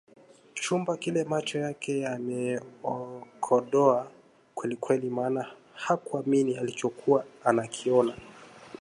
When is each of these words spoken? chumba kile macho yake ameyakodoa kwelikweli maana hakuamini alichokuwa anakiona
chumba 0.53 0.97
kile 0.97 1.23
macho 1.23 1.59
yake 1.59 2.07
ameyakodoa 2.07 4.11
kwelikweli 4.55 5.09
maana 5.09 5.45
hakuamini 5.75 6.57
alichokuwa 6.57 7.25
anakiona 7.43 8.13